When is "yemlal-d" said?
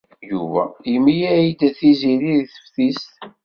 0.91-1.59